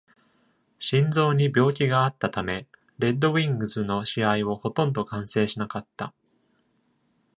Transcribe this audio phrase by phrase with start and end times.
[0.79, 2.65] 心臓に病気があったため、
[2.97, 6.11] レッドウィングズの試合をほとんど観戦しなかった。